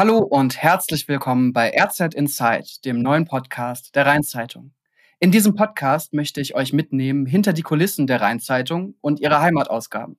[0.00, 4.70] Hallo und herzlich willkommen bei RZ Inside, dem neuen Podcast der Rheinzeitung.
[5.18, 10.16] In diesem Podcast möchte ich euch mitnehmen hinter die Kulissen der Rheinzeitung und ihre Heimatausgaben.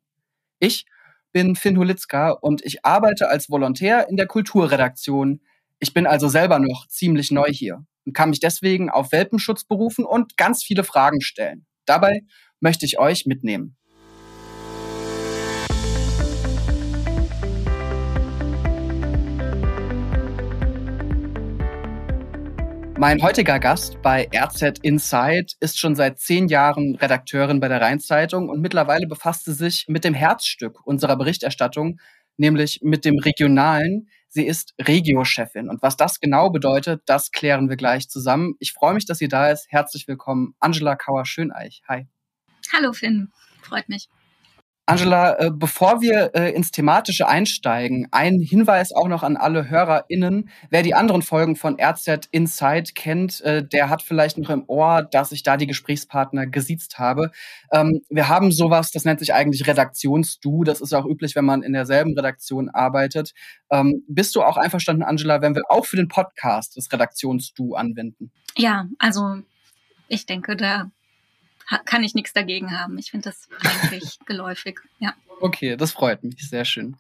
[0.60, 0.86] Ich
[1.32, 5.40] bin Finn Hulitzka und ich arbeite als Volontär in der Kulturredaktion.
[5.80, 10.04] Ich bin also selber noch ziemlich neu hier und kann mich deswegen auf Welpenschutz berufen
[10.04, 11.66] und ganz viele Fragen stellen.
[11.86, 12.24] Dabei
[12.60, 13.78] möchte ich euch mitnehmen.
[23.00, 28.50] Mein heutiger Gast bei RZ Inside ist schon seit zehn Jahren Redakteurin bei der Rheinzeitung
[28.50, 32.02] und mittlerweile befasst sie sich mit dem Herzstück unserer Berichterstattung,
[32.36, 34.10] nämlich mit dem Regionalen.
[34.28, 38.56] Sie ist Regio-Chefin und was das genau bedeutet, das klären wir gleich zusammen.
[38.60, 39.68] Ich freue mich, dass sie da ist.
[39.70, 41.84] Herzlich willkommen, Angela Kauer-Schöneich.
[41.88, 42.06] Hi.
[42.74, 44.10] Hallo Finn, freut mich.
[44.90, 50.50] Angela, äh, bevor wir äh, ins Thematische einsteigen, ein Hinweis auch noch an alle HörerInnen.
[50.72, 55.04] Wer die anderen Folgen von RZ Inside kennt, äh, der hat vielleicht noch im Ohr,
[55.04, 57.32] dass ich da die Gesprächspartner gesiezt habe.
[57.72, 60.64] Ähm, wir haben sowas, das nennt sich eigentlich Redaktionsdu.
[60.64, 63.34] Das ist auch üblich, wenn man in derselben Redaktion arbeitet.
[63.70, 68.32] Ähm, bist du auch einverstanden, Angela, wenn wir auch für den Podcast das Redaktionsdu anwenden?
[68.58, 69.38] Ja, also
[70.08, 70.90] ich denke, da
[71.86, 72.98] kann ich nichts dagegen haben.
[72.98, 74.80] Ich finde das eigentlich geläufig.
[75.00, 75.14] Ja.
[75.40, 76.50] Okay, das freut mich.
[76.50, 76.98] Sehr schön.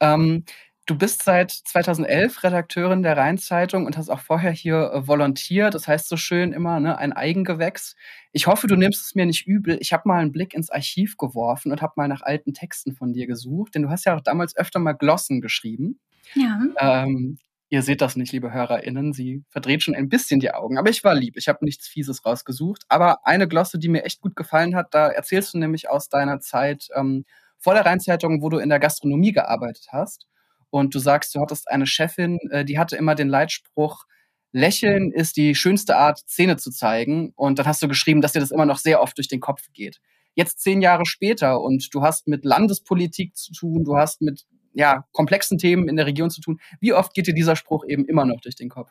[0.00, 0.44] Ähm,
[0.86, 5.74] du bist seit 2011 Redakteurin der Rheinzeitung und hast auch vorher hier äh, volontiert.
[5.74, 7.94] Das heißt so schön immer, ne, ein Eigengewächs.
[8.32, 9.78] Ich hoffe, du nimmst es mir nicht übel.
[9.80, 13.12] Ich habe mal einen Blick ins Archiv geworfen und habe mal nach alten Texten von
[13.12, 16.00] dir gesucht, denn du hast ja auch damals öfter mal Glossen geschrieben.
[16.34, 16.60] Ja.
[16.78, 17.38] Ähm,
[17.70, 19.12] Ihr seht das nicht, liebe HörerInnen.
[19.12, 20.78] Sie verdreht schon ein bisschen die Augen.
[20.78, 21.36] Aber ich war lieb.
[21.36, 22.84] Ich habe nichts Fieses rausgesucht.
[22.88, 26.40] Aber eine Glosse, die mir echt gut gefallen hat, da erzählst du nämlich aus deiner
[26.40, 27.26] Zeit ähm,
[27.58, 30.26] vor der Rheinzeitung, wo du in der Gastronomie gearbeitet hast.
[30.70, 34.04] Und du sagst, du hattest eine Chefin, äh, die hatte immer den Leitspruch,
[34.52, 37.32] Lächeln ist die schönste Art, Zähne zu zeigen.
[37.36, 39.68] Und dann hast du geschrieben, dass dir das immer noch sehr oft durch den Kopf
[39.74, 40.00] geht.
[40.34, 45.04] Jetzt zehn Jahre später und du hast mit Landespolitik zu tun, du hast mit ja,
[45.12, 46.60] komplexen Themen in der Region zu tun.
[46.80, 48.90] Wie oft geht dir dieser Spruch eben immer noch durch den Kopf?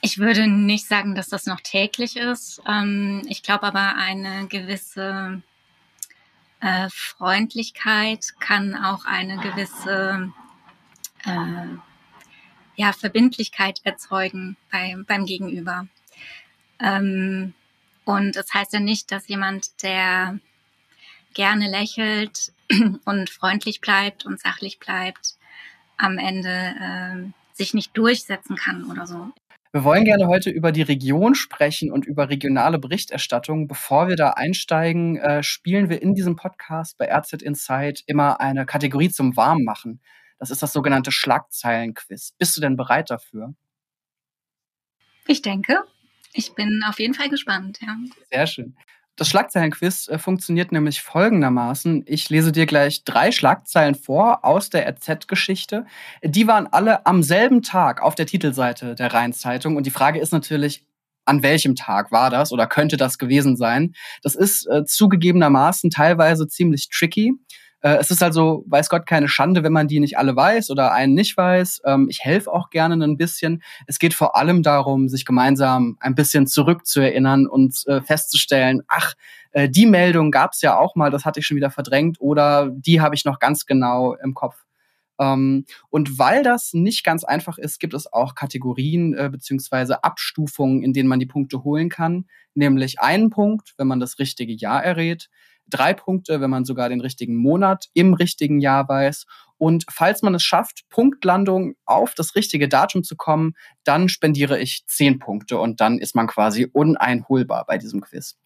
[0.00, 2.60] Ich würde nicht sagen, dass das noch täglich ist.
[2.68, 5.42] Ähm, ich glaube aber, eine gewisse
[6.60, 10.30] äh, Freundlichkeit kann auch eine gewisse
[11.24, 11.78] äh,
[12.76, 15.86] ja, Verbindlichkeit erzeugen bei, beim Gegenüber.
[16.80, 17.54] Ähm,
[18.04, 20.38] und das heißt ja nicht, dass jemand, der
[21.34, 22.52] gerne lächelt,
[23.04, 25.34] und freundlich bleibt und sachlich bleibt,
[25.96, 29.30] am Ende äh, sich nicht durchsetzen kann oder so.
[29.72, 33.66] Wir wollen gerne heute über die Region sprechen und über regionale Berichterstattung.
[33.66, 38.66] Bevor wir da einsteigen, äh, spielen wir in diesem Podcast bei RZ Insight immer eine
[38.66, 40.00] Kategorie zum Warmmachen.
[40.38, 42.34] Das ist das sogenannte Schlagzeilenquiz.
[42.38, 43.54] Bist du denn bereit dafür?
[45.26, 45.82] Ich denke.
[46.32, 47.96] Ich bin auf jeden Fall gespannt, ja.
[48.30, 48.76] Sehr schön.
[49.16, 52.02] Das Schlagzeilenquiz äh, funktioniert nämlich folgendermaßen.
[52.06, 55.86] Ich lese dir gleich drei Schlagzeilen vor aus der RZ-Geschichte.
[56.22, 59.76] Die waren alle am selben Tag auf der Titelseite der Rheinzeitung.
[59.76, 60.84] Und die Frage ist natürlich,
[61.26, 63.94] an welchem Tag war das oder könnte das gewesen sein?
[64.22, 67.32] Das ist äh, zugegebenermaßen teilweise ziemlich tricky.
[67.84, 70.92] Äh, es ist also, weiß Gott, keine Schande, wenn man die nicht alle weiß oder
[70.92, 71.82] einen nicht weiß.
[71.84, 73.62] Ähm, ich helfe auch gerne ein bisschen.
[73.86, 79.12] Es geht vor allem darum, sich gemeinsam ein bisschen zurückzuerinnern und äh, festzustellen, ach,
[79.52, 82.70] äh, die Meldung gab es ja auch mal, das hatte ich schon wieder verdrängt oder
[82.70, 84.64] die habe ich noch ganz genau im Kopf.
[85.20, 90.82] Ähm, und weil das nicht ganz einfach ist, gibt es auch Kategorien äh, beziehungsweise Abstufungen,
[90.82, 92.24] in denen man die Punkte holen kann.
[92.54, 95.28] Nämlich einen Punkt, wenn man das richtige Jahr errät,
[95.68, 99.26] drei Punkte, wenn man sogar den richtigen Monat im richtigen Jahr weiß.
[99.56, 103.54] Und falls man es schafft, Punktlandung auf das richtige Datum zu kommen,
[103.84, 108.36] dann spendiere ich zehn Punkte und dann ist man quasi uneinholbar bei diesem Quiz.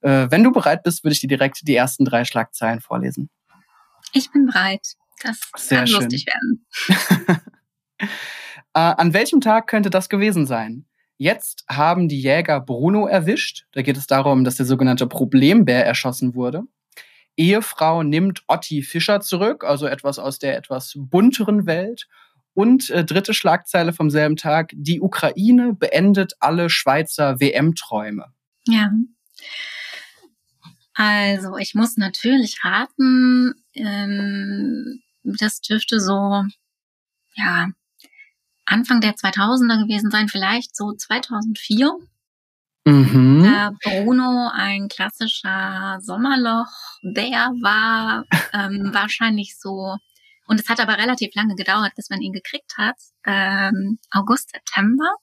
[0.00, 3.30] Äh, wenn du bereit bist, würde ich dir direkt die ersten drei Schlagzeilen vorlesen.
[4.12, 4.94] Ich bin bereit.
[5.22, 6.00] Das Sehr kann schön.
[6.00, 6.66] lustig werden.
[7.98, 8.06] äh,
[8.74, 10.86] an welchem Tag könnte das gewesen sein?
[11.18, 13.64] Jetzt haben die Jäger Bruno erwischt.
[13.72, 16.62] Da geht es darum, dass der sogenannte Problembär erschossen wurde.
[17.36, 22.06] Ehefrau nimmt Otti Fischer zurück, also etwas aus der etwas bunteren Welt.
[22.54, 28.32] Und äh, dritte Schlagzeile vom selben Tag, die Ukraine beendet alle Schweizer WM-Träume.
[28.66, 28.90] Ja.
[30.94, 36.44] Also ich muss natürlich raten, ähm, das dürfte so,
[37.34, 37.68] ja,
[38.66, 41.92] Anfang der 2000er gewesen sein, vielleicht so 2004.
[42.84, 43.42] Mhm.
[43.42, 46.70] Da Bruno ein klassischer Sommerloch,
[47.02, 49.96] der war ähm, wahrscheinlich so
[50.46, 52.96] Und es hat aber relativ lange gedauert, bis man ihn gekriegt hat.
[53.24, 55.16] Ähm, August, September.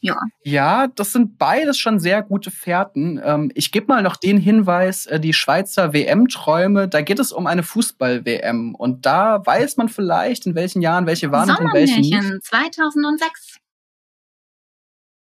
[0.00, 0.16] Ja.
[0.42, 3.20] Ja, das sind beides schon sehr gute Fährten.
[3.22, 7.46] Ähm, ich gebe mal noch den Hinweis, äh, die Schweizer WM-Träume, da geht es um
[7.46, 8.74] eine Fußball-WM.
[8.74, 12.44] Und da weiß man vielleicht, in welchen Jahren welche waren und in welchen nicht.
[12.44, 13.58] 2006.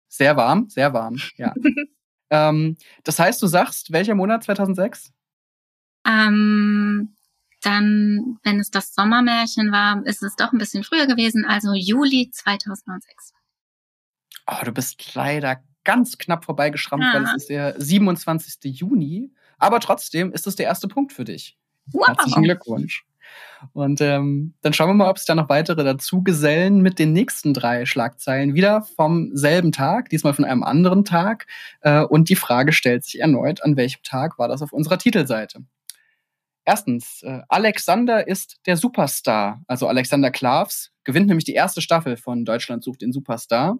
[0.07, 1.53] Sehr warm, sehr warm, ja.
[2.29, 5.11] ähm, das heißt, du sagst, welcher Monat 2006?
[6.05, 7.15] Ähm,
[7.61, 12.29] dann, wenn es das Sommermärchen war, ist es doch ein bisschen früher gewesen, also Juli
[12.31, 13.33] 2006.
[14.49, 17.13] Oh, du bist leider ganz knapp vorbeigeschrammt, ah.
[17.13, 18.57] weil es ist der 27.
[18.63, 19.31] Juni.
[19.57, 21.57] Aber trotzdem ist es der erste Punkt für dich.
[21.87, 22.07] Wow.
[22.07, 23.05] Herzlichen Glückwunsch.
[23.73, 27.13] Und ähm, dann schauen wir mal, ob es da noch weitere dazu gesellen mit den
[27.13, 28.55] nächsten drei Schlagzeilen.
[28.55, 31.45] Wieder vom selben Tag, diesmal von einem anderen Tag.
[31.81, 35.63] Äh, und die Frage stellt sich erneut, an welchem Tag war das auf unserer Titelseite?
[36.65, 39.61] Erstens, äh, Alexander ist der Superstar.
[39.67, 43.79] Also Alexander Klavs gewinnt nämlich die erste Staffel von Deutschland sucht den Superstar.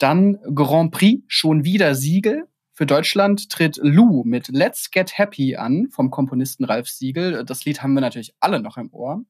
[0.00, 2.48] Dann Grand Prix, schon wieder Siegel.
[2.72, 7.44] Für Deutschland tritt Lou mit Let's Get Happy an vom Komponisten Ralf Siegel.
[7.44, 9.22] Das Lied haben wir natürlich alle noch im Ohr.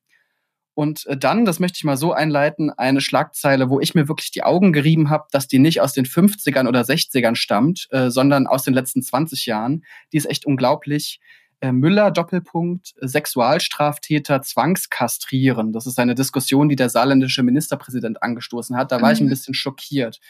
[0.74, 4.44] Und dann, das möchte ich mal so einleiten, eine Schlagzeile, wo ich mir wirklich die
[4.44, 8.62] Augen gerieben habe, dass die nicht aus den 50ern oder 60ern stammt, äh, sondern aus
[8.62, 9.84] den letzten 20 Jahren.
[10.12, 11.18] Die ist echt unglaublich.
[11.60, 15.72] Äh, Müller Doppelpunkt Sexualstraftäter zwangskastrieren.
[15.72, 18.92] Das ist eine Diskussion, die der saarländische Ministerpräsident angestoßen hat.
[18.92, 19.14] Da war mhm.
[19.14, 19.30] ich ein mhm.
[19.30, 20.20] bisschen schockiert.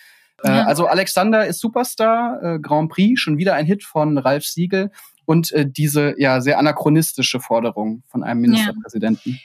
[0.43, 0.65] Äh, ja.
[0.65, 4.91] also Alexander ist Superstar, äh, Grand Prix, schon wieder ein Hit von Ralf Siegel
[5.25, 9.33] und äh, diese ja sehr anachronistische Forderung von einem Ministerpräsidenten.
[9.33, 9.39] Ja.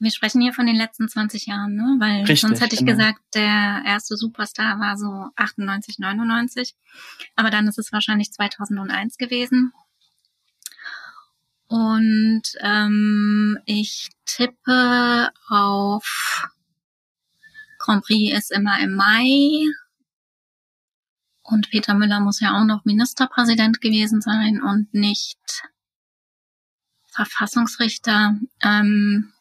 [0.00, 1.96] Wir sprechen hier von den letzten 20 Jahren, ne?
[1.98, 2.92] Weil Richtig, sonst hätte ich genau.
[2.92, 6.76] gesagt, der erste Superstar war so 98, 99.
[7.34, 9.72] Aber dann ist es wahrscheinlich 2001 gewesen.
[11.66, 16.48] Und ähm, ich tippe auf
[17.78, 19.66] Grand Prix ist immer im Mai.
[21.50, 25.38] Und Peter Müller muss ja auch noch Ministerpräsident gewesen sein und nicht
[27.10, 28.34] Verfassungsrichter.
[28.62, 29.32] Ähm,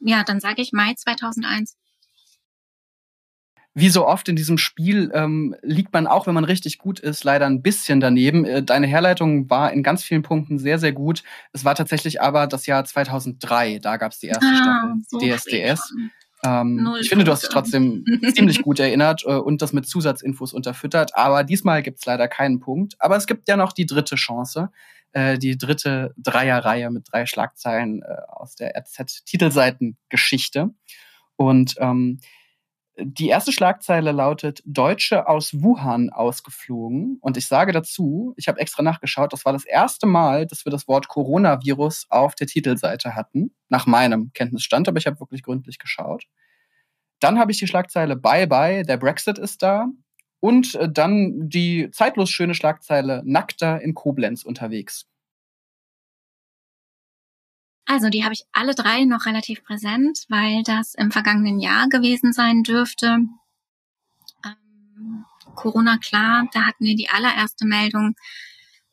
[0.00, 1.76] ja, dann sage ich Mai 2001
[3.78, 7.22] wie so oft in diesem Spiel ähm, liegt man auch, wenn man richtig gut ist,
[7.22, 8.44] leider ein bisschen daneben.
[8.44, 11.22] Äh, deine Herleitung war in ganz vielen Punkten sehr, sehr gut.
[11.52, 13.78] Es war tatsächlich aber das Jahr 2003.
[13.78, 15.94] Da gab es die erste ah, Staffel so DSDS.
[16.44, 18.04] Ähm, ich finde, du hast dich trotzdem
[18.34, 21.16] ziemlich gut erinnert äh, und das mit Zusatzinfos unterfüttert.
[21.16, 22.94] Aber diesmal gibt's leider keinen Punkt.
[22.98, 24.70] Aber es gibt ja noch die dritte Chance.
[25.12, 30.70] Äh, die dritte Dreierreihe mit drei Schlagzeilen äh, aus der RZ-Titelseitengeschichte.
[31.36, 32.20] Und ähm,
[33.00, 37.18] die erste Schlagzeile lautet Deutsche aus Wuhan ausgeflogen.
[37.20, 40.70] Und ich sage dazu, ich habe extra nachgeschaut, das war das erste Mal, dass wir
[40.70, 45.78] das Wort Coronavirus auf der Titelseite hatten, nach meinem Kenntnisstand, aber ich habe wirklich gründlich
[45.78, 46.24] geschaut.
[47.20, 49.86] Dann habe ich die Schlagzeile Bye bye, der Brexit ist da.
[50.40, 55.06] Und äh, dann die zeitlos schöne Schlagzeile Nackter in Koblenz unterwegs.
[57.90, 62.34] Also die habe ich alle drei noch relativ präsent, weil das im vergangenen Jahr gewesen
[62.34, 63.16] sein dürfte.
[64.44, 65.24] Ähm,
[65.54, 68.14] Corona, klar, da hatten wir die allererste Meldung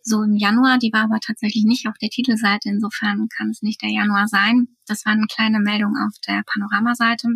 [0.01, 3.81] so im Januar, die war aber tatsächlich nicht auf der Titelseite, insofern kann es nicht
[3.81, 4.69] der Januar sein.
[4.87, 7.27] Das war eine kleine Meldung auf der Panoramaseite.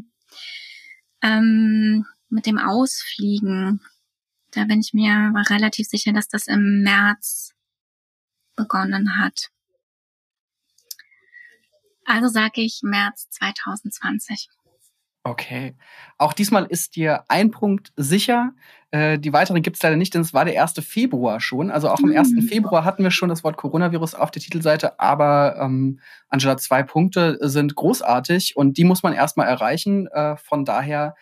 [1.21, 3.81] Ähm, mit dem Ausfliegen,
[4.51, 7.53] da bin ich mir relativ sicher, dass das im März
[8.55, 9.49] begonnen hat.
[12.09, 14.49] Also sage ich März 2020.
[15.23, 15.75] Okay.
[16.17, 18.53] Auch diesmal ist dir ein Punkt sicher.
[18.89, 20.73] Äh, die weiteren gibt es leider nicht, denn es war der 1.
[20.83, 21.69] Februar schon.
[21.69, 22.31] Also auch am 1.
[22.31, 22.41] Mhm.
[22.41, 25.99] Februar hatten wir schon das Wort Coronavirus auf der Titelseite, aber ähm,
[26.29, 30.07] Angela, zwei Punkte sind großartig und die muss man erstmal erreichen.
[30.07, 31.15] Äh, von daher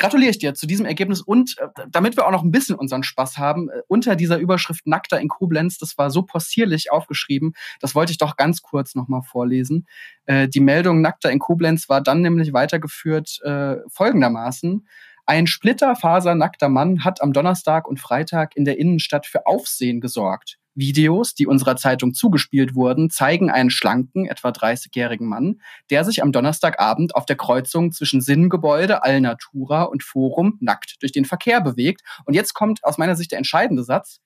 [0.00, 3.02] gratuliere ich dir zu diesem Ergebnis und äh, damit wir auch noch ein bisschen unseren
[3.02, 7.94] Spaß haben, äh, unter dieser Überschrift Nackter in Koblenz, das war so possierlich aufgeschrieben, das
[7.94, 9.86] wollte ich doch ganz kurz nochmal vorlesen.
[10.24, 14.86] Äh, die Meldung Nackter in Koblenz war dann nämlich weitergeführt äh, folgendermaßen.
[15.26, 20.59] Ein splitterfasernackter Mann hat am Donnerstag und Freitag in der Innenstadt für Aufsehen gesorgt.
[20.74, 25.60] Videos, die unserer Zeitung zugespielt wurden, zeigen einen schlanken, etwa 30-jährigen Mann,
[25.90, 31.24] der sich am Donnerstagabend auf der Kreuzung zwischen Sinngebäude, Alnatura und Forum nackt durch den
[31.24, 32.02] Verkehr bewegt.
[32.24, 34.20] Und jetzt kommt aus meiner Sicht der entscheidende Satz.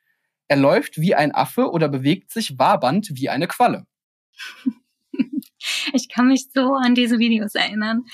[0.49, 3.87] Er läuft wie ein Affe oder bewegt sich wabernd wie eine Qualle.
[5.95, 8.05] Ich kann mich so an diese Videos erinnern.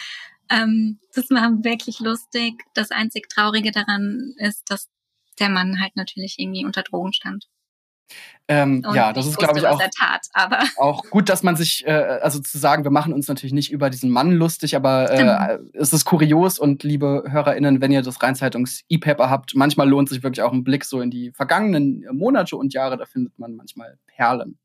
[0.50, 2.62] Ähm, das war wirklich lustig.
[2.74, 4.88] Das einzig Traurige daran ist, dass
[5.40, 7.48] der Mann halt natürlich irgendwie unter Drogen stand.
[8.48, 10.26] Ähm, ja, das ist, glaube ich, auch, tat,
[10.76, 13.90] auch gut, dass man sich, äh, also zu sagen, wir machen uns natürlich nicht über
[13.90, 19.30] diesen Mann lustig, aber äh, es ist kurios und liebe HörerInnen, wenn ihr das Rheinzeitungs-E-Paper
[19.30, 22.96] habt, manchmal lohnt sich wirklich auch ein Blick so in die vergangenen Monate und Jahre,
[22.96, 24.58] da findet man manchmal Perlen.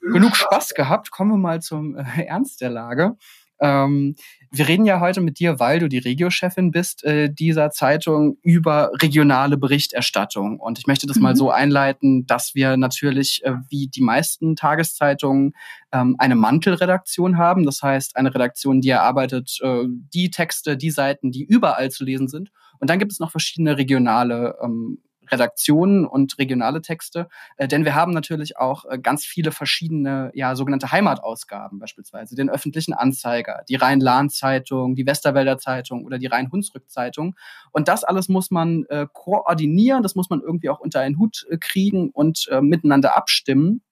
[0.00, 3.16] Genug Spaß gehabt, kommen wir mal zum äh, Ernst der Lage.
[3.60, 4.14] Ähm,
[4.50, 8.90] wir reden ja heute mit dir, weil du die Regio-Chefin bist, äh, dieser Zeitung über
[9.00, 10.58] regionale Berichterstattung.
[10.58, 11.22] Und ich möchte das mhm.
[11.22, 15.52] mal so einleiten, dass wir natürlich, äh, wie die meisten Tageszeitungen,
[15.92, 17.64] ähm, eine Mantelredaktion haben.
[17.64, 22.28] Das heißt, eine Redaktion, die erarbeitet äh, die Texte, die Seiten, die überall zu lesen
[22.28, 22.50] sind.
[22.80, 24.98] Und dann gibt es noch verschiedene regionale ähm,
[25.30, 30.56] Redaktionen und regionale Texte, äh, denn wir haben natürlich auch äh, ganz viele verschiedene, ja,
[30.56, 37.36] sogenannte Heimatausgaben, beispielsweise den öffentlichen Anzeiger, die Rhein-Lahn-Zeitung, die Westerwälder Zeitung oder die Rhein-Hunsrück-Zeitung.
[37.72, 41.46] Und das alles muss man äh, koordinieren, das muss man irgendwie auch unter einen Hut
[41.50, 43.82] äh, kriegen und äh, miteinander abstimmen.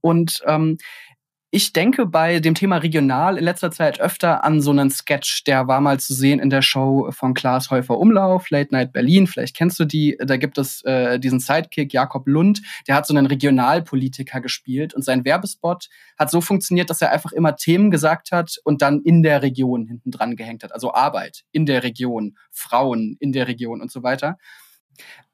[0.00, 0.78] Und ähm,
[1.52, 5.66] ich denke bei dem Thema regional in letzter Zeit öfter an so einen Sketch, der
[5.66, 9.56] war mal zu sehen in der Show von Klaas Häufer Umlauf, Late Night Berlin, vielleicht
[9.56, 13.26] kennst du die, da gibt es äh, diesen Sidekick Jakob Lund, der hat so einen
[13.26, 18.58] Regionalpolitiker gespielt und sein Werbespot hat so funktioniert, dass er einfach immer Themen gesagt hat
[18.62, 23.16] und dann in der Region hinten dran gehängt hat, also Arbeit in der Region, Frauen
[23.18, 24.38] in der Region und so weiter.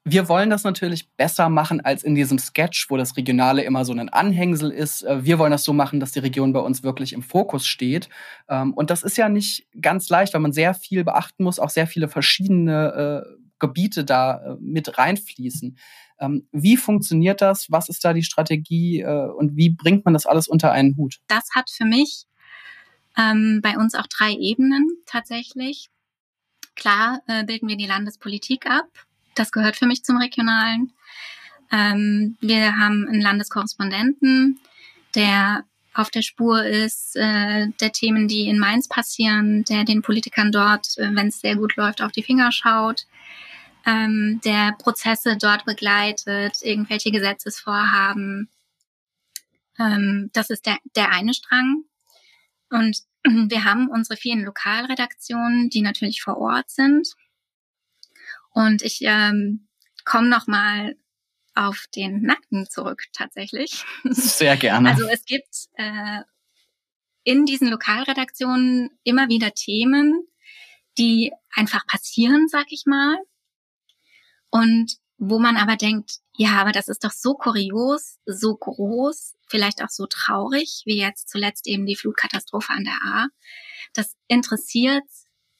[0.09, 3.91] Wir wollen das natürlich besser machen als in diesem Sketch, wo das Regionale immer so
[3.91, 5.03] ein Anhängsel ist.
[5.03, 8.07] Äh, wir wollen das so machen, dass die Region bei uns wirklich im Fokus steht.
[8.47, 11.69] Ähm, und das ist ja nicht ganz leicht, weil man sehr viel beachten muss, auch
[11.69, 15.77] sehr viele verschiedene äh, Gebiete da äh, mit reinfließen.
[16.19, 17.69] Ähm, wie funktioniert das?
[17.69, 21.19] Was ist da die Strategie und wie bringt man das alles unter einen Hut?
[21.27, 22.27] Das hat für mich
[23.17, 25.89] ähm, bei uns auch drei Ebenen tatsächlich.
[26.75, 28.87] Klar äh, bilden wir die Landespolitik ab
[29.39, 30.93] das gehört für mich zum Regionalen.
[31.71, 34.59] Ähm, wir haben einen Landeskorrespondenten,
[35.15, 40.51] der auf der Spur ist, äh, der Themen, die in Mainz passieren, der den Politikern
[40.51, 43.07] dort, äh, wenn es sehr gut läuft, auf die Finger schaut,
[43.85, 48.49] ähm, der Prozesse dort begleitet, irgendwelche Gesetzesvorhaben.
[49.79, 51.83] Ähm, das ist der, der eine Strang.
[52.69, 57.07] Und wir haben unsere vielen Lokalredaktionen, die natürlich vor Ort sind.
[58.57, 59.67] Und ich ähm,
[60.03, 60.95] komme noch mal
[61.53, 63.85] auf den Nackten zurück tatsächlich.
[64.03, 64.89] Sehr gerne.
[64.89, 66.21] Also es gibt äh,
[67.23, 70.27] in diesen Lokalredaktionen immer wieder Themen,
[70.97, 73.19] die einfach passieren, sag ich mal.
[74.49, 79.83] Und wo man aber denkt, ja, aber das ist doch so kurios, so groß, vielleicht
[79.83, 83.27] auch so traurig, wie jetzt zuletzt eben die Flutkatastrophe an der A.
[83.93, 85.05] Das interessiert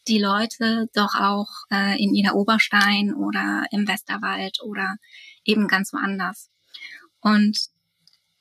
[0.07, 4.97] die Leute doch auch äh, in Ida Oberstein oder im Westerwald oder
[5.43, 6.49] eben ganz woanders.
[7.19, 7.57] Und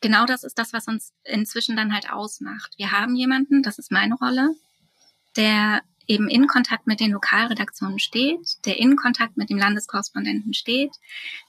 [0.01, 2.75] genau das ist das, was uns inzwischen dann halt ausmacht.
[2.77, 4.55] Wir haben jemanden, das ist meine Rolle,
[5.37, 10.93] der eben in Kontakt mit den Lokalredaktionen steht, der in Kontakt mit dem Landeskorrespondenten steht,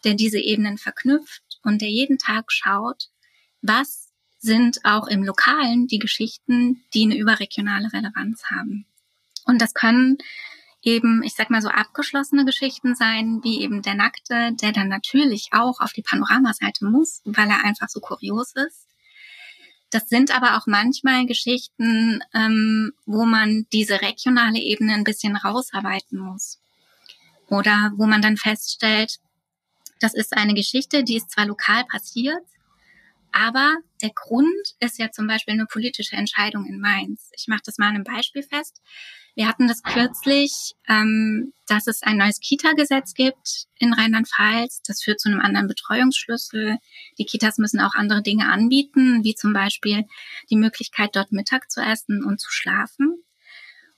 [0.04, 3.10] der diese Ebenen verknüpft und der jeden Tag schaut,
[3.62, 8.86] was sind auch im Lokalen die Geschichten, die eine überregionale Relevanz haben.
[9.48, 10.18] Und das können
[10.84, 15.50] eben, ich sag mal so abgeschlossene Geschichten sein, wie eben der Nackte, der dann natürlich
[15.52, 18.88] auch auf die Panoramaseite muss, weil er einfach so kurios ist.
[19.90, 26.20] Das sind aber auch manchmal Geschichten, ähm, wo man diese regionale Ebene ein bisschen rausarbeiten
[26.20, 26.60] muss.
[27.48, 29.20] Oder wo man dann feststellt,
[30.02, 32.44] das ist eine Geschichte, die ist zwar lokal passiert,
[33.38, 37.30] aber der Grund ist ja zum Beispiel eine politische Entscheidung in Mainz.
[37.36, 38.82] Ich mache das mal an einem Beispiel fest.
[39.36, 44.82] Wir hatten das kürzlich, ähm, dass es ein neues Kita-Gesetz gibt in Rheinland-Pfalz.
[44.88, 46.78] Das führt zu einem anderen Betreuungsschlüssel.
[47.20, 50.06] Die Kitas müssen auch andere Dinge anbieten, wie zum Beispiel
[50.50, 53.24] die Möglichkeit, dort Mittag zu essen und zu schlafen.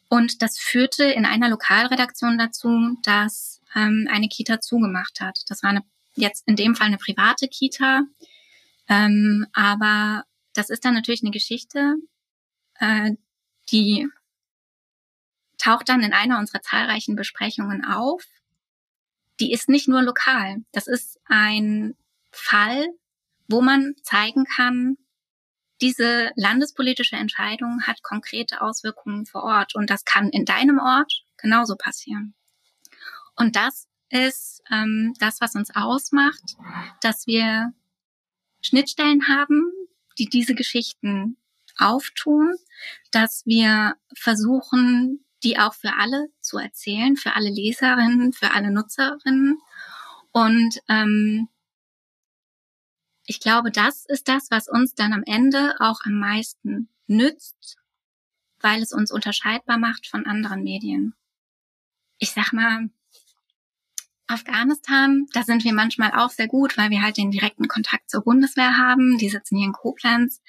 [0.10, 5.39] Und das führte in einer Lokalredaktion dazu, dass ähm, eine Kita zugemacht hat.
[5.48, 5.84] Das war eine,
[6.15, 8.01] jetzt in dem Fall eine private Kita.
[8.89, 11.96] Ähm, aber das ist dann natürlich eine Geschichte,
[12.79, 13.12] äh,
[13.72, 14.08] die
[15.58, 18.24] taucht dann in einer unserer zahlreichen Besprechungen auf.
[19.39, 20.58] Die ist nicht nur lokal.
[20.72, 21.96] Das ist ein
[22.31, 22.88] Fall,
[23.48, 24.98] wo man zeigen kann,
[25.81, 31.75] diese landespolitische Entscheidung hat konkrete Auswirkungen vor Ort und das kann in deinem Ort genauso
[31.77, 32.34] passieren.
[33.36, 36.58] Und das ist ähm, das, was uns ausmacht,
[37.01, 37.72] dass wir
[38.62, 39.72] Schnittstellen haben,
[40.18, 41.38] die diese Geschichten
[41.78, 42.56] auftun,
[43.12, 49.58] dass wir versuchen, die auch für alle zu erzählen, für alle Leserinnen, für alle Nutzerinnen.
[50.32, 51.48] Und ähm,
[53.25, 57.78] ich glaube, das ist das, was uns dann am Ende auch am meisten nützt,
[58.60, 61.16] weil es uns unterscheidbar macht von anderen Medien.
[62.18, 62.89] Ich sag mal,
[64.30, 68.24] Afghanistan, da sind wir manchmal auch sehr gut, weil wir halt den direkten Kontakt zur
[68.24, 69.18] Bundeswehr haben.
[69.18, 70.42] Die sitzen hier in Koblenz.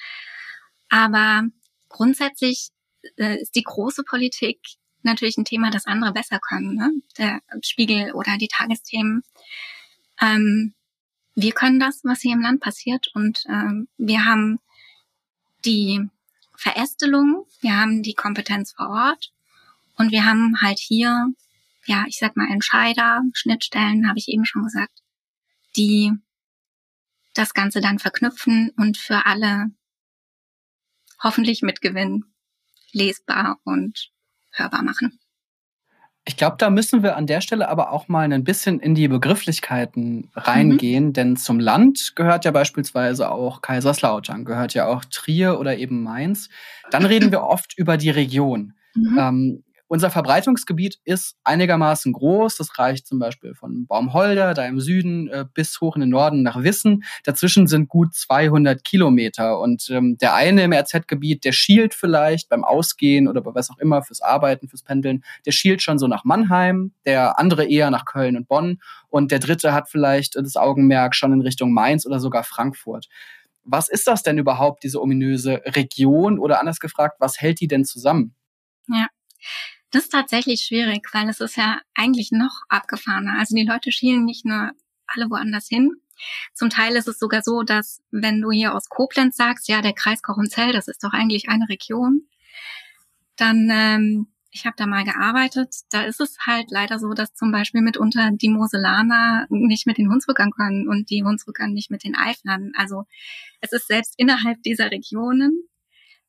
[0.91, 1.45] Aber
[1.89, 2.71] grundsätzlich
[3.17, 4.61] äh, ist die große Politik
[5.03, 6.75] natürlich ein Thema, das andere besser können.
[6.75, 6.93] Ne?
[7.17, 9.23] Der Spiegel oder die Tagesthemen.
[10.21, 10.75] Ähm,
[11.35, 13.11] wir können das, was hier im Land passiert.
[13.15, 14.59] Und ähm, wir haben
[15.65, 16.07] die
[16.55, 19.33] Verästelung, wir haben die Kompetenz vor Ort
[19.97, 21.33] und wir haben halt hier
[21.87, 25.01] ja, ich sag mal, Entscheider, Schnittstellen, habe ich eben schon gesagt,
[25.77, 26.13] die
[27.35, 29.71] das Ganze dann verknüpfen und für alle
[31.23, 32.25] hoffentlich mit Gewinn
[32.93, 34.11] lesbar und
[34.53, 35.19] hörbar machen.
[36.27, 39.09] Ich glaube, da müssen wir an der Stelle aber auch mal ein bisschen in die
[39.09, 41.13] Begrifflichkeiten reingehen, mhm.
[41.13, 46.51] denn zum Land gehört ja beispielsweise auch Kaiserslautern, gehört ja auch Trier oder eben Mainz.
[46.91, 48.75] Dann reden wir oft über die Region.
[48.95, 49.19] Mhm.
[49.19, 52.57] Ähm, unser Verbreitungsgebiet ist einigermaßen groß.
[52.57, 56.45] Das reicht zum Beispiel von Baumholder, da im Süden, äh, bis hoch in den Norden
[56.45, 57.03] nach Wissen.
[57.25, 59.59] Dazwischen sind gut 200 Kilometer.
[59.59, 63.79] Und ähm, der eine im RZ-Gebiet, der schielt vielleicht beim Ausgehen oder bei was auch
[63.79, 68.05] immer, fürs Arbeiten, fürs Pendeln, der schielt schon so nach Mannheim, der andere eher nach
[68.05, 68.81] Köln und Bonn.
[69.09, 73.09] Und der dritte hat vielleicht das Augenmerk schon in Richtung Mainz oder sogar Frankfurt.
[73.65, 76.39] Was ist das denn überhaupt, diese ominöse Region?
[76.39, 78.37] Oder anders gefragt, was hält die denn zusammen?
[78.87, 79.09] Ja.
[79.91, 83.39] Das ist tatsächlich schwierig, weil es ist ja eigentlich noch abgefahrener.
[83.39, 84.71] Also die Leute schielen nicht nur
[85.07, 85.97] alle woanders hin.
[86.55, 89.95] Zum Teil ist es sogar so, dass wenn du hier aus Koblenz sagst, ja, der
[89.95, 92.29] Kreis Kochenzell, das ist doch eigentlich eine Region,
[93.37, 97.53] dann, ähm, ich habe da mal gearbeitet, da ist es halt leider so, dass zum
[97.53, 102.17] Beispiel mitunter die Moselaner nicht mit den Hunsrückern können und die Hunsrückern nicht mit den
[102.17, 102.73] Eiflern.
[102.77, 103.05] Also
[103.61, 105.70] es ist selbst innerhalb dieser Regionen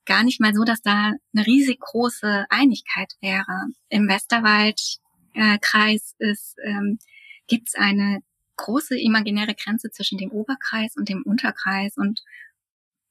[0.05, 3.68] gar nicht mal so, dass da eine riesig große Einigkeit wäre.
[3.90, 7.00] Im Westerwaldkreis äh, ist ähm,
[7.48, 8.22] gibt es eine
[8.57, 12.22] große imaginäre Grenze zwischen dem Oberkreis und dem Unterkreis und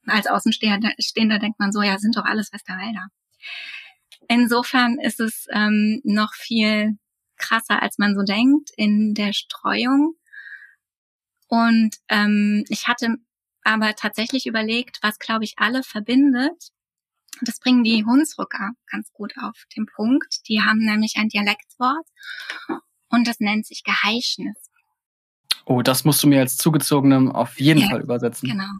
[0.06, 3.08] als Außenstehender denkt man so, ja, sind doch alles Westerwälder.
[4.28, 6.98] Insofern ist es ähm, noch viel
[7.36, 10.14] krasser, als man so denkt in der Streuung.
[11.48, 13.16] Und ähm, ich hatte
[13.62, 16.70] aber tatsächlich überlegt, was, glaube ich, alle verbindet,
[17.42, 20.48] das bringen die Hunsrücker ganz gut auf den Punkt.
[20.48, 22.06] Die haben nämlich ein Dialektwort
[23.08, 24.70] und das nennt sich Geheischnis.
[25.66, 28.48] Oh, das musst du mir als Zugezogenem auf jeden ja, Fall übersetzen.
[28.48, 28.70] Genau.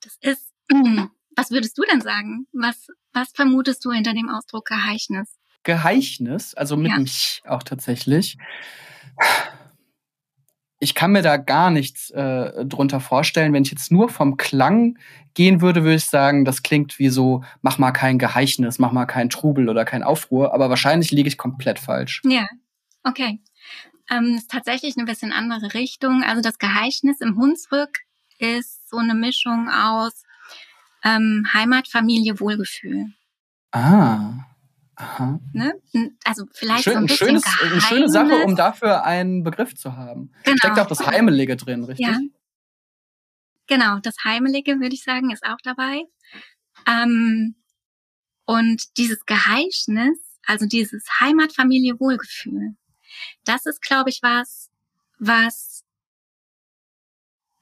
[0.00, 0.52] Das ist,
[1.36, 2.46] was würdest du denn sagen?
[2.52, 5.38] Was, was vermutest du hinter dem Ausdruck Geheischnis?
[5.62, 6.98] Geheichnis, also mit ja.
[6.98, 8.36] mich auch tatsächlich
[10.82, 13.52] ich kann mir da gar nichts äh, drunter vorstellen.
[13.52, 14.98] Wenn ich jetzt nur vom Klang
[15.34, 19.06] gehen würde, würde ich sagen, das klingt wie so, mach mal kein Geheichnis, mach mal
[19.06, 20.52] kein Trubel oder kein Aufruhr.
[20.52, 22.20] Aber wahrscheinlich liege ich komplett falsch.
[22.24, 22.48] Ja,
[23.04, 23.40] okay.
[24.10, 26.24] Ähm, ist tatsächlich eine bisschen andere Richtung.
[26.24, 28.00] Also das Geheichnis im Hunsrück
[28.38, 30.24] ist so eine Mischung aus
[31.04, 33.06] ähm, Heimat, Familie, Wohlgefühl.
[33.70, 34.32] Ah.
[35.02, 35.40] Aha.
[35.52, 35.74] Ne?
[36.24, 37.72] Also vielleicht Schön, so ein bisschen schönes, Geheimnis.
[37.72, 40.32] Eine schöne Sache, um dafür einen Begriff zu haben.
[40.44, 40.56] Genau.
[40.58, 42.06] Steckt auch das Heimelige drin, richtig?
[42.06, 42.18] Ja.
[43.66, 46.02] Genau, das Heimelige, würde ich sagen, ist auch dabei.
[46.86, 47.56] Ähm,
[48.44, 52.76] und dieses Geheischnis, also dieses Heimatfamilie-Wohlgefühl,
[53.44, 54.70] das ist, glaube ich, was,
[55.18, 55.84] was,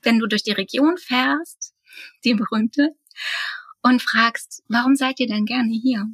[0.02, 1.74] wenn du durch die Region fährst,
[2.24, 2.94] die berühmte,
[3.82, 6.06] und fragst, warum seid ihr denn gerne hier?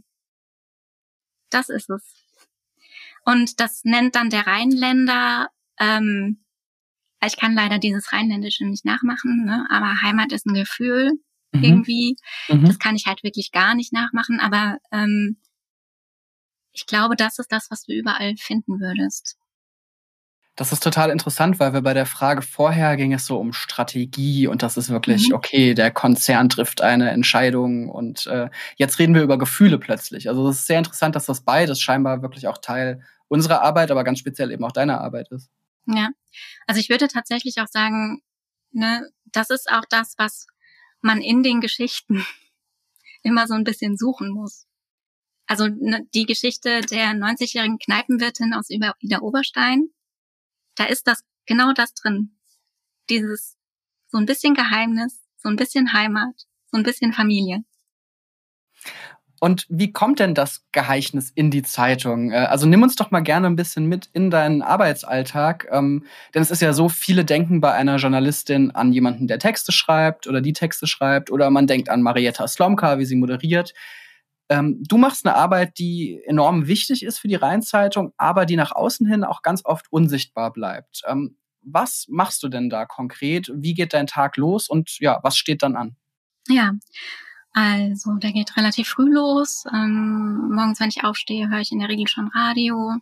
[1.57, 2.03] Das ist es.
[3.25, 6.45] Und das nennt dann der Rheinländer, ähm,
[7.25, 9.67] ich kann leider dieses Rheinländische nicht nachmachen, ne?
[9.71, 11.13] aber Heimat ist ein Gefühl
[11.53, 11.65] mhm.
[11.65, 12.17] irgendwie.
[12.49, 12.67] Mhm.
[12.67, 15.39] Das kann ich halt wirklich gar nicht nachmachen, aber ähm,
[16.73, 19.39] ich glaube, das ist das, was du überall finden würdest.
[20.57, 24.47] Das ist total interessant, weil wir bei der Frage vorher ging es so um Strategie
[24.47, 25.35] und das ist wirklich, mhm.
[25.35, 30.31] okay, der Konzern trifft eine Entscheidung und äh, jetzt reden wir über Gefühle plötzlich.
[30.31, 34.03] Also es ist sehr interessant, dass das beides scheinbar wirklich auch Teil unserer Arbeit, aber
[34.03, 35.51] ganz speziell eben auch deiner Arbeit ist.
[35.85, 36.09] Ja,
[36.67, 38.23] also ich würde tatsächlich auch sagen,
[38.73, 40.47] ne, das ist auch das, was
[41.03, 42.25] man in den Geschichten
[43.23, 44.67] immer so ein bisschen suchen muss.
[45.47, 49.91] Also ne, die Geschichte der 90-jährigen Kneipenwirtin aus Ida Oberstein,
[50.77, 52.37] da ist das genau das drin.
[53.11, 53.57] Dieses
[54.09, 57.65] so ein bisschen Geheimnis, so ein bisschen Heimat, so ein bisschen Familie.
[59.39, 62.31] Und wie kommt denn das Geheichnis in die Zeitung?
[62.33, 65.69] Äh, also nimm uns doch mal gerne ein bisschen mit in deinen Arbeitsalltag.
[65.71, 69.73] Ähm, denn es ist ja so, viele denken bei einer Journalistin an jemanden, der Texte
[69.73, 71.31] schreibt oder die Texte schreibt.
[71.31, 73.75] Oder man denkt an Marietta Slomka, wie sie moderiert.
[74.49, 78.73] Ähm, du machst eine Arbeit, die enorm wichtig ist für die Rheinzeitung, aber die nach
[78.73, 81.03] außen hin auch ganz oft unsichtbar bleibt.
[81.07, 83.51] Ähm, was machst du denn da konkret?
[83.55, 85.97] Wie geht dein Tag los und ja, was steht dann an?
[86.49, 86.73] Ja,
[87.53, 89.65] also der geht relativ früh los.
[89.73, 92.95] Ähm, morgens, wenn ich aufstehe, höre ich in der Regel schon Radio.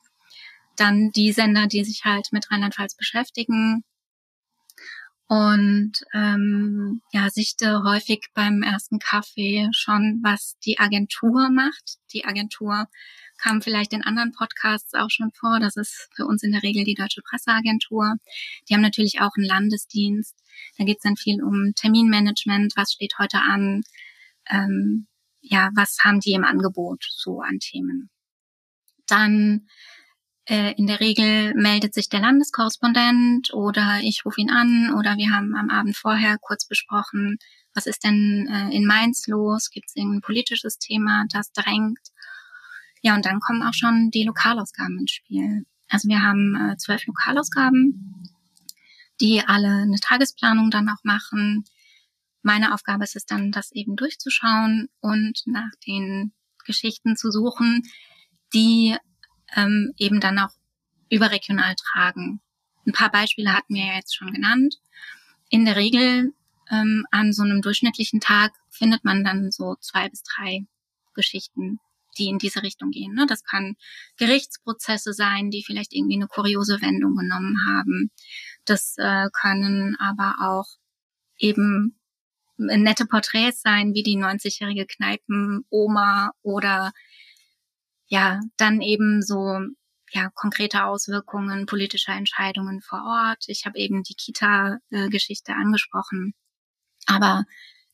[0.76, 3.84] Dann die Sender, die sich halt mit Rheinland-Pfalz beschäftigen
[5.26, 11.96] und ähm, ja, sichte häufig beim ersten Kaffee schon, was die Agentur macht.
[12.12, 12.88] Die Agentur
[13.38, 15.60] kam vielleicht in anderen Podcasts auch schon vor.
[15.60, 18.14] Das ist für uns in der Regel die Deutsche Presseagentur.
[18.68, 20.36] Die haben natürlich auch einen Landesdienst.
[20.76, 23.82] Da geht es dann viel um Terminmanagement, was steht heute an,
[24.50, 25.06] ähm,
[25.40, 28.10] ja, was haben die im Angebot so an Themen.
[29.06, 29.68] Dann
[30.46, 35.54] in der Regel meldet sich der Landeskorrespondent oder ich rufe ihn an oder wir haben
[35.54, 37.38] am Abend vorher kurz besprochen,
[37.74, 39.70] was ist denn äh, in Mainz los?
[39.70, 41.98] Gibt es irgendein politisches Thema, das drängt?
[43.02, 45.66] Ja, und dann kommen auch schon die Lokalausgaben ins Spiel.
[45.88, 48.30] Also wir haben äh, zwölf Lokalausgaben,
[49.20, 51.64] die alle eine Tagesplanung dann auch machen.
[52.42, 56.32] Meine Aufgabe ist es dann, das eben durchzuschauen und nach den
[56.64, 57.82] Geschichten zu suchen,
[58.54, 58.96] die
[59.56, 60.52] ähm, eben dann auch
[61.10, 62.40] überregional tragen.
[62.86, 64.76] Ein paar Beispiele hatten wir ja jetzt schon genannt.
[65.48, 66.32] In der Regel
[66.70, 70.66] ähm, an so einem durchschnittlichen Tag findet man dann so zwei bis drei
[71.14, 71.78] Geschichten,
[72.18, 73.14] die in diese Richtung gehen.
[73.14, 73.26] Ne?
[73.26, 73.76] Das kann
[74.16, 78.10] Gerichtsprozesse sein, die vielleicht irgendwie eine kuriose Wendung genommen haben.
[78.64, 80.66] Das äh, können aber auch
[81.38, 81.98] eben
[82.56, 86.92] nette Porträts sein, wie die 90-jährige Kneipen-Oma oder
[88.06, 89.58] ja, dann eben so
[90.14, 93.44] ja, konkrete Auswirkungen politischer Entscheidungen vor Ort.
[93.48, 96.34] Ich habe eben die Kita-Geschichte angesprochen.
[97.06, 97.44] Aber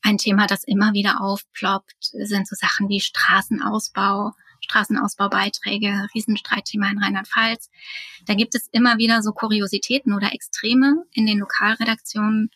[0.01, 7.69] ein Thema, das immer wieder aufploppt, sind so Sachen wie Straßenausbau, Straßenausbaubeiträge, Riesenstreitthema in Rheinland-Pfalz.
[8.25, 12.51] Da gibt es immer wieder so Kuriositäten oder Extreme in den Lokalredaktionen.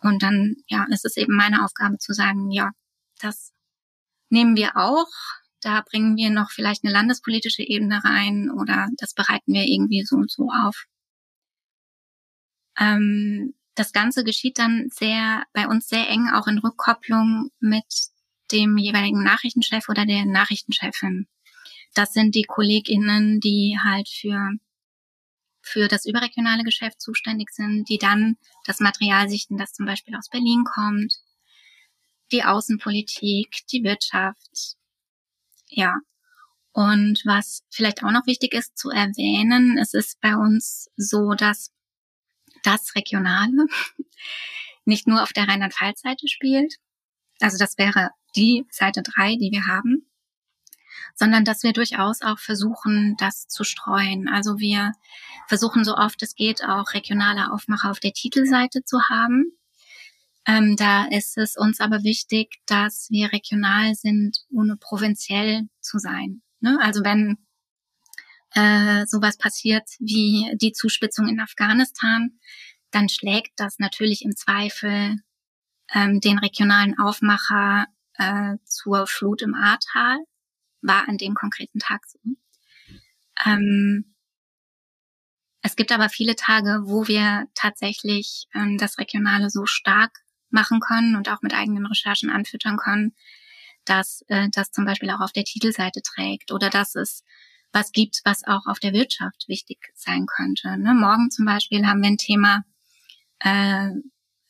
[0.00, 2.70] Und dann, ja, ist es eben meine Aufgabe zu sagen, ja,
[3.20, 3.52] das
[4.28, 5.08] nehmen wir auch,
[5.68, 10.16] da bringen wir noch vielleicht eine landespolitische Ebene rein oder das bereiten wir irgendwie so
[10.16, 10.86] und so auf.
[12.78, 17.84] Ähm, das Ganze geschieht dann sehr, bei uns sehr eng auch in Rückkopplung mit
[18.50, 21.28] dem jeweiligen Nachrichtenchef oder der Nachrichtenchefin.
[21.92, 24.52] Das sind die KollegInnen, die halt für,
[25.60, 30.30] für das überregionale Geschäft zuständig sind, die dann das Material sichten, das zum Beispiel aus
[30.30, 31.14] Berlin kommt,
[32.32, 34.77] die Außenpolitik, die Wirtschaft,
[35.70, 35.94] ja.
[36.72, 41.72] Und was vielleicht auch noch wichtig ist zu erwähnen, es ist bei uns so, dass
[42.62, 43.66] das Regionale
[44.84, 46.76] nicht nur auf der Rheinland-Pfalz-Seite spielt.
[47.40, 50.08] Also das wäre die Seite drei, die wir haben,
[51.14, 54.28] sondern dass wir durchaus auch versuchen, das zu streuen.
[54.28, 54.92] Also wir
[55.46, 59.58] versuchen so oft es geht auch regionale Aufmacher auf der Titelseite zu haben.
[60.48, 66.40] Ähm, da ist es uns aber wichtig, dass wir regional sind, ohne provinziell zu sein.
[66.60, 66.78] Ne?
[66.80, 67.36] Also wenn
[68.54, 72.40] äh, sowas passiert wie die Zuspitzung in Afghanistan,
[72.90, 75.16] dann schlägt das natürlich im Zweifel
[75.92, 80.16] ähm, den regionalen Aufmacher äh, zur Flut im Ahrtal.
[80.80, 82.18] War an dem konkreten Tag so.
[83.44, 84.14] Ähm,
[85.60, 90.12] es gibt aber viele Tage, wo wir tatsächlich ähm, das Regionale so stark
[90.50, 93.14] machen können und auch mit eigenen Recherchen anfüttern können,
[93.84, 97.24] dass äh, das zum Beispiel auch auf der Titelseite trägt oder dass es
[97.72, 100.76] was gibt, was auch auf der Wirtschaft wichtig sein könnte.
[100.78, 100.94] Ne?
[100.94, 102.64] Morgen zum Beispiel haben wir ein Thema
[103.40, 103.90] äh,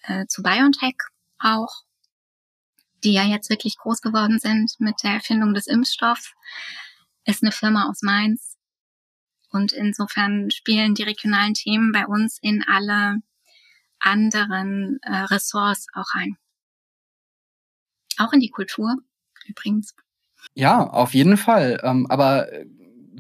[0.03, 0.97] äh, zu BioNTech
[1.39, 1.83] auch,
[3.05, 6.33] die ja jetzt wirklich groß geworden sind mit der Erfindung des Impfstoffs.
[7.25, 8.57] Ist eine Firma aus Mainz.
[9.51, 13.17] Und insofern spielen die regionalen Themen bei uns in alle
[14.01, 16.37] anderen äh, Ressorts auch rein.
[18.19, 18.97] Auch in die Kultur
[19.47, 19.95] übrigens.
[20.55, 21.81] Ja, auf jeden Fall.
[21.83, 22.67] Ähm, aber äh,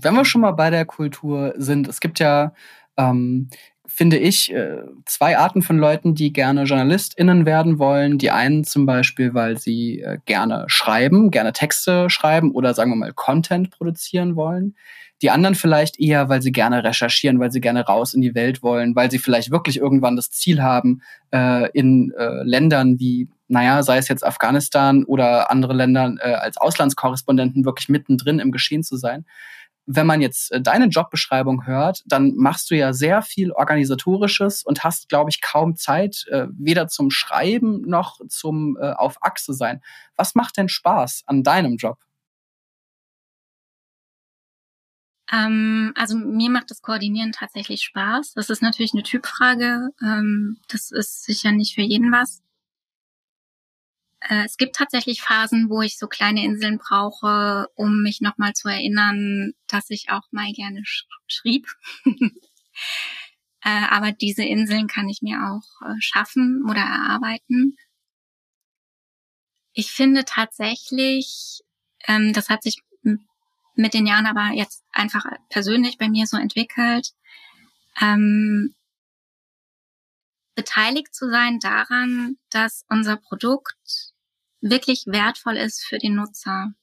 [0.00, 2.52] wenn wir schon mal bei der Kultur sind, es gibt ja,
[2.96, 3.48] ähm,
[3.86, 8.18] finde ich, äh, zwei Arten von Leuten, die gerne JournalistInnen werden wollen.
[8.18, 12.96] Die einen zum Beispiel, weil sie äh, gerne schreiben, gerne Texte schreiben oder sagen wir
[12.96, 14.76] mal Content produzieren wollen.
[15.22, 18.62] Die anderen vielleicht eher, weil sie gerne recherchieren, weil sie gerne raus in die Welt
[18.62, 21.02] wollen, weil sie vielleicht wirklich irgendwann das Ziel haben,
[21.32, 26.58] äh, in äh, Ländern wie naja, sei es jetzt Afghanistan oder andere Länder, äh, als
[26.58, 29.24] Auslandskorrespondenten wirklich mittendrin im Geschehen zu sein.
[29.86, 34.84] Wenn man jetzt äh, deine Jobbeschreibung hört, dann machst du ja sehr viel Organisatorisches und
[34.84, 39.80] hast, glaube ich, kaum Zeit, äh, weder zum Schreiben noch zum äh, auf Achse sein.
[40.14, 41.96] Was macht denn Spaß an deinem Job?
[45.30, 48.34] Ähm, also mir macht das Koordinieren tatsächlich Spaß.
[48.34, 49.90] Das ist natürlich eine Typfrage.
[50.02, 52.42] Ähm, das ist sicher nicht für jeden was.
[54.20, 58.68] Äh, es gibt tatsächlich Phasen, wo ich so kleine Inseln brauche, um mich nochmal zu
[58.68, 61.66] erinnern, dass ich auch mal gerne sch schrieb.
[63.64, 67.76] äh, aber diese Inseln kann ich mir auch äh, schaffen oder erarbeiten.
[69.72, 71.60] Ich finde tatsächlich,
[72.06, 72.82] ähm, das hat sich
[73.78, 77.12] mit den Jahren aber jetzt einfach persönlich bei mir so entwickelt,
[78.00, 78.74] ähm,
[80.56, 84.12] beteiligt zu sein daran, dass unser Produkt
[84.60, 86.74] wirklich wertvoll ist für den Nutzer.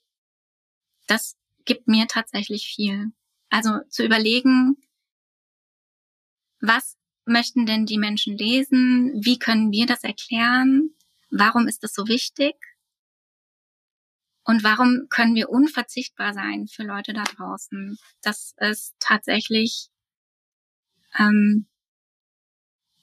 [1.07, 3.11] Das gibt mir tatsächlich viel.
[3.49, 4.77] Also zu überlegen,
[6.61, 9.19] was möchten denn die Menschen lesen?
[9.21, 10.91] Wie können wir das erklären?
[11.29, 12.55] Warum ist das so wichtig?
[14.45, 17.97] Und warum können wir unverzichtbar sein für Leute da draußen?
[18.21, 19.89] Das ist tatsächlich,
[21.17, 21.65] ähm,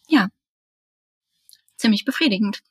[0.08, 0.28] ja,
[1.76, 2.62] ziemlich befriedigend.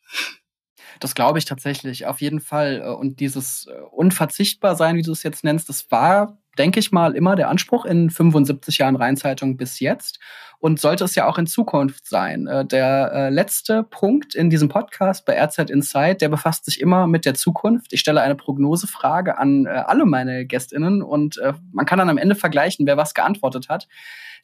[1.00, 2.82] Das glaube ich tatsächlich, auf jeden Fall.
[2.82, 7.16] Und dieses äh, unverzichtbar sein, wie du es jetzt nennst, das war denke ich mal,
[7.16, 10.20] immer der Anspruch in 75 Jahren Rheinzeitung bis jetzt
[10.62, 12.46] und sollte es ja auch in Zukunft sein.
[12.48, 17.08] Äh, der äh, letzte Punkt in diesem Podcast bei RZ Insight, der befasst sich immer
[17.08, 17.94] mit der Zukunft.
[17.94, 21.40] Ich stelle eine Prognosefrage an äh, alle meine GästInnen und
[21.72, 23.88] man kann dann am Ende vergleichen, wer was geantwortet hat.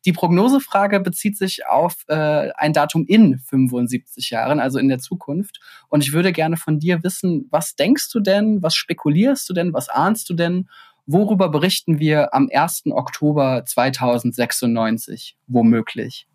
[0.05, 5.59] Die Prognosefrage bezieht sich auf ein Datum in 75 Jahren, also in der Zukunft.
[5.89, 9.73] Und ich würde gerne von dir wissen, was denkst du denn, was spekulierst du denn,
[9.73, 10.67] was ahnst du denn
[11.07, 12.87] Worüber berichten wir am 1.
[12.87, 16.27] Oktober 2096 womöglich?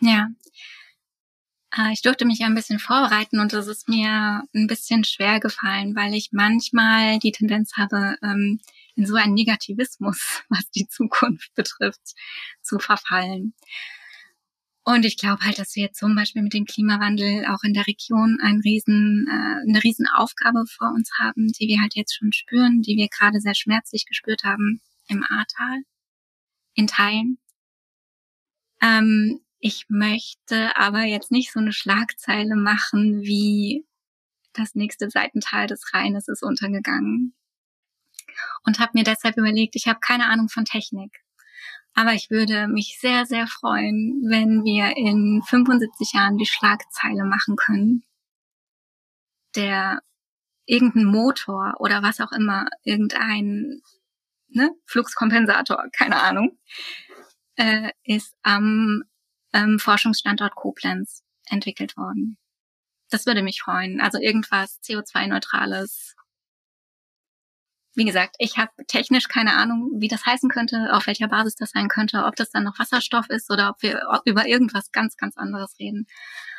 [0.00, 0.28] Ja.
[1.76, 5.96] Äh, ich durfte mich ein bisschen vorbereiten und das ist mir ein bisschen schwer gefallen,
[5.96, 8.60] weil ich manchmal die Tendenz habe, ähm,
[8.94, 12.14] in so einen Negativismus, was die Zukunft betrifft,
[12.62, 13.54] zu verfallen.
[14.84, 18.38] Und ich glaube halt, dass wir zum Beispiel mit dem Klimawandel auch in der Region
[18.42, 22.82] ein riesen, äh, eine riesen Aufgabe vor uns haben, die wir halt jetzt schon spüren,
[22.82, 25.82] die wir gerade sehr schmerzlich gespürt haben im Ahrtal,
[26.74, 27.38] in Teilen.
[28.80, 33.86] Ähm, ich möchte aber jetzt nicht so eine Schlagzeile machen wie
[34.52, 37.34] das nächste Seitental des Rheines ist untergegangen.
[38.64, 41.22] Und habe mir deshalb überlegt, ich habe keine Ahnung von Technik.
[41.94, 47.56] Aber ich würde mich sehr, sehr freuen, wenn wir in 75 Jahren die Schlagzeile machen
[47.56, 48.04] können,
[49.54, 50.00] der
[50.64, 53.82] irgendein Motor oder was auch immer, irgendein
[54.48, 56.58] ne, Fluxkompensator, keine Ahnung,
[57.56, 59.02] äh, ist am
[59.52, 62.38] ähm, Forschungsstandort Koblenz entwickelt worden.
[63.10, 64.00] Das würde mich freuen.
[64.00, 66.16] Also irgendwas CO2-neutrales,
[67.94, 71.70] wie gesagt, ich habe technisch keine Ahnung, wie das heißen könnte, auf welcher Basis das
[71.70, 75.36] sein könnte, ob das dann noch Wasserstoff ist oder ob wir über irgendwas ganz, ganz
[75.36, 76.06] anderes reden.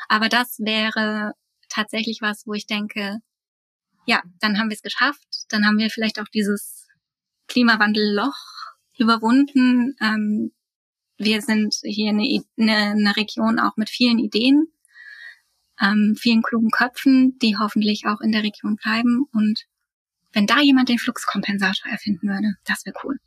[0.07, 1.33] Aber das wäre
[1.69, 3.19] tatsächlich was, wo ich denke,
[4.05, 6.87] ja, dann haben wir es geschafft, dann haben wir vielleicht auch dieses
[7.47, 8.37] Klimawandelloch
[8.97, 9.95] überwunden.
[10.01, 10.51] Ähm,
[11.17, 14.67] wir sind hier eine, eine, eine Region auch mit vielen Ideen,
[15.81, 19.65] ähm, vielen klugen Köpfen, die hoffentlich auch in der Region bleiben und
[20.33, 23.17] wenn da jemand den Fluxkompensator erfinden würde, das wäre cool.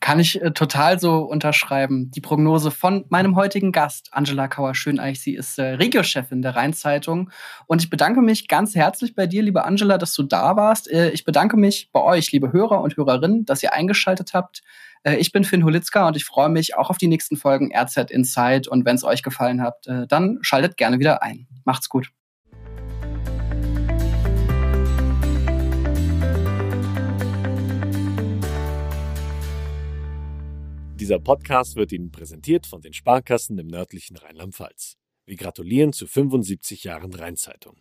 [0.00, 2.10] Kann ich äh, total so unterschreiben.
[2.10, 5.20] Die Prognose von meinem heutigen Gast, Angela Kauer-Schöneich.
[5.20, 7.30] Sie ist äh, Regiochefin der Rheinzeitung.
[7.66, 10.90] Und ich bedanke mich ganz herzlich bei dir, liebe Angela, dass du da warst.
[10.90, 14.62] Äh, ich bedanke mich bei euch, liebe Hörer und Hörerinnen, dass ihr eingeschaltet habt.
[15.02, 18.10] Äh, ich bin Finn Holitzka und ich freue mich auch auf die nächsten Folgen RZ
[18.10, 18.68] Insight.
[18.68, 21.46] Und wenn es euch gefallen hat, äh, dann schaltet gerne wieder ein.
[21.64, 22.10] Macht's gut.
[31.08, 34.98] Dieser Podcast wird Ihnen präsentiert von den Sparkassen im nördlichen Rheinland-Pfalz.
[35.24, 37.80] Wir gratulieren zu 75 Jahren Rheinzeitung.